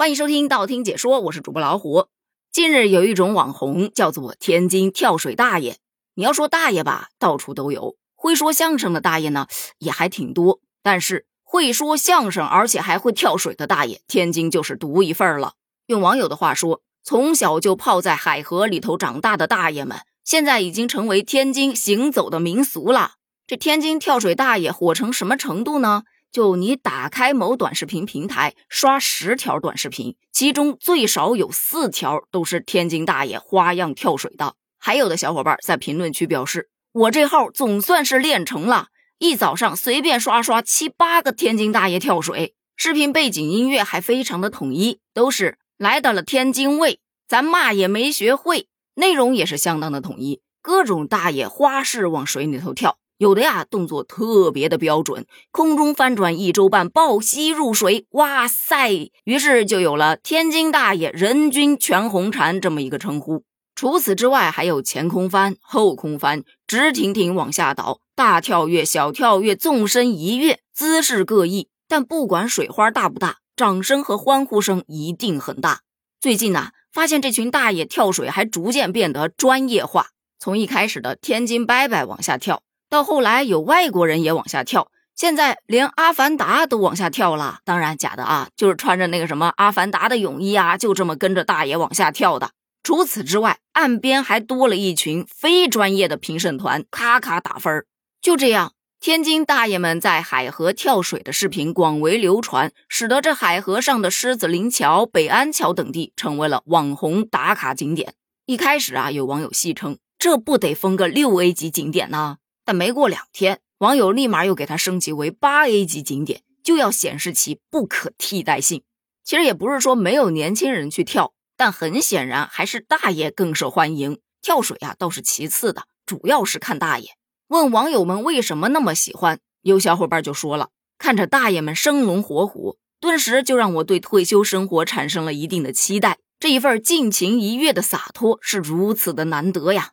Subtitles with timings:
[0.00, 2.06] 欢迎收听道听解说，我是主播老虎。
[2.52, 5.78] 近日有一种网红叫做天津跳水大爷。
[6.14, 9.48] 你要说大爷吧，到处都有；会说相声的大爷呢，
[9.78, 10.60] 也还挺多。
[10.84, 15.54] 但是会说相声而且还会跳水的大爷，天津就是独一份了。
[15.86, 23.14] 用网友的话说，从小就泡在海河里头长大的大爷们，现在已经成为天津行走的民俗了。
[23.48, 26.04] 这天津跳水大爷火成什么程度呢？
[26.30, 34.54] 就你打开某短视频平台，刷十条短视频，其中最少有四条都是天津大爷花样跳水的。
[34.78, 38.88] 还有的小伙伴在评论区表示：“我这号总算是练成了，
[39.18, 48.68] 一早上随便刷刷七八个天津大爷跳水。”视频背景音乐还非常的统一，都是来到了天津卫，咱嘛也没学会。
[48.94, 52.98] 内容也是相当的统一，各种大爷花式往水里头跳。
[53.18, 59.10] 有的呀，动作特别的标准，空中翻转一周半，抱膝入水，哇塞！
[59.24, 63.42] 于是就有了“天津大爷人均全红婵”这么一个称呼。
[63.74, 71.68] 除此之外，还有前空翻、后空翻、直挺挺往下倒、大跳跃、小跳跃、纵身一跃，姿势各异。
[71.88, 75.80] 但不管水花大不大，掌声和欢呼声一定很大。
[76.20, 82.62] 最近呢，发现这群大爷跳水还逐渐变得专业化，从一开始的天津拜拜往下跳。
[82.88, 87.60] 到后来有外国人也往下跳，现在连阿凡达都往下跳了。
[87.64, 92.52] 当然假的啊，就是穿着那个什么阿凡达的泳衣啊，就这么跟着大爷往下跳的。
[92.82, 97.84] 除此之外，岸边还多了一群非专业的评审团，咔咔打分
[98.22, 108.14] 就这样，天津大爷们在海河跳水的视频广为流传，使得这海河上的狮子林桥、北安桥等地成为了网红打卡景点。
[108.46, 112.38] 一开始啊，有网友戏称，这不得封个六 A 级景点呢？
[112.68, 118.82] 但没过两天，网友立马又给它升级为八 A 级景点，就要显示其不可替代性。
[119.24, 124.20] 其实也不是说没有年轻人去跳，但很显然还是大爷更受欢迎。
[124.42, 127.12] 跳水啊倒是其次的，主要是看大爷。
[127.46, 136.18] 问网友们为什么那么喜欢，有小伙伴就说了：看着大爷们生龙活虎，顿时就让我对退休生活产生了一定的期待。
[136.38, 139.92] 这一份尽情一跃的洒脱是如此的难得呀。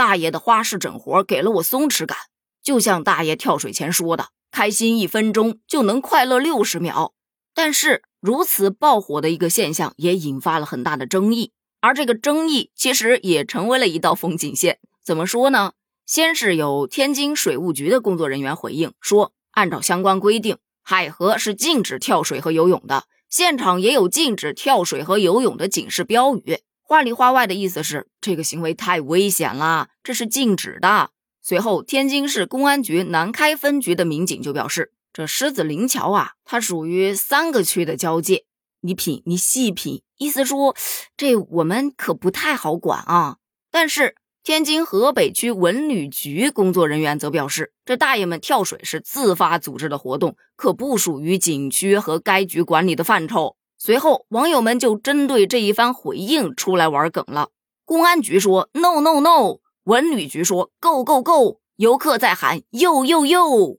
[0.00, 2.16] 大爷的花式整活给了我松弛感，
[2.62, 7.12] 就像大爷跳水前说的：“开心一分钟就能快乐六十秒。”
[7.54, 11.52] 但是如此爆火的一个现象也引发了很大的争议，
[11.82, 14.78] 而这个争议其实也成为了一道风景线。
[15.04, 15.72] 怎么说呢？
[16.06, 26.60] 先是有天津水务局的工作人员回应说，按照相关规定，海河是禁止跳水和游泳的，现场也有禁止跳水和游泳的警示标语。
[26.90, 31.10] 话里话外的意思是，这个行为太危险了，这是禁止的。
[31.40, 38.44] 随后，天津市公安局南开分局的民警就表示，这狮子林桥啊，它属于三个区的交界。
[38.80, 40.74] 你品，你细品，意思说，
[41.16, 43.36] 这我们可不太好管啊。
[43.70, 53.54] 但是，天津河北区文旅局工作人员则表示，这大爷们跳水是自发组织的活动，可不属于景区和该局管理的范畴。
[53.82, 57.48] 随后，网友们就针对这一番回应出来玩梗了。
[57.86, 63.78] 公安局说 “no no no”，文旅局说 “go go go”，游客在喊 “yo yo yo”，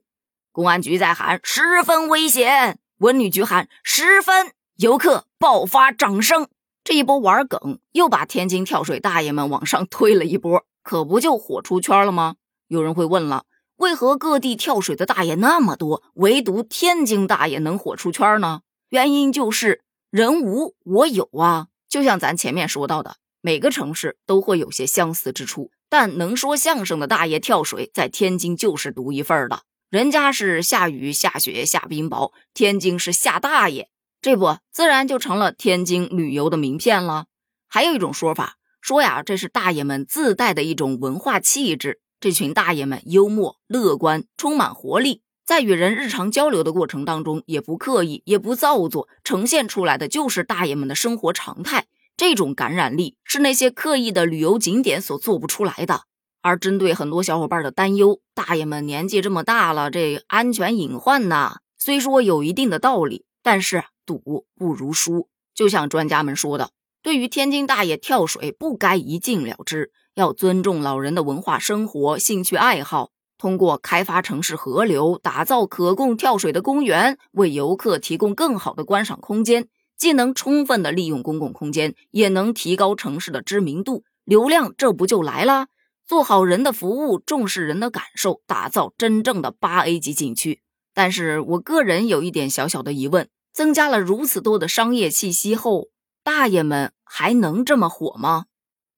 [0.50, 6.48] 公安局在喊“十分危险”，文旅局喊“十分”，游客爆发掌声。
[6.82, 12.34] 这一波玩梗又把天津跳水大爷们往上推了一波，可不就火出圈了吗？
[12.66, 13.44] 有人会问了，
[13.76, 18.62] 为何各地跳水的大爷那么多，唯独天津大爷能火出圈呢？
[18.88, 19.82] 原因就是。
[20.12, 29.62] 人无我有啊，就像咱前面说到的，每个城市都会有些相似之处，但能说相声的大爷跳水在天津就是独一份的。
[29.88, 33.88] 人家是下雨下雪下冰雹，天津是下大爷，
[34.20, 37.24] 这不自然就成了天津旅游的名片了。
[37.66, 45.22] 还有一种说法说呀，这是大爷们自带的一种文化气质，这群大爷们幽默乐观，充满活力。
[45.44, 51.86] 在与人日常交流的过程当中，也不刻意，也不造作，呈现出来的就是大爷们的生活常态。
[52.16, 56.02] 这种感染力是那些刻意的旅游景点所做不出来的。
[56.42, 65.28] 而针对很多小伙伴的担忧，大爷们年纪这么大了，这安全隐患呐，虽说有一定的道理，但是赌不如输。
[65.54, 73.11] 就像专家们说的，对于天津大爷跳水，不该一禁了之，要尊重老人的文化生活、兴趣爱好。
[73.42, 79.66] 通过开发城市河流，打造可供跳水的公园，为游客提供更好的观赏空间，
[79.96, 85.66] 既能充分的利用公共空间，也能提高城市的知名度、流量，这不就来了？
[86.06, 90.60] 做好人的服务，重视人的感受，打造真正的八 A 级景区。
[90.94, 95.88] 但是我个人有一点小小的疑问：增加了如此多的商业气息后，
[96.22, 98.44] 大爷们还能这么火吗？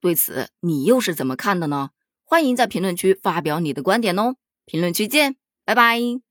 [0.03, 1.89] 对此，你又是怎么看的呢？
[2.25, 4.37] 欢迎在评论区发表你的观点哦！
[4.65, 6.24] 评论区见，拜拜。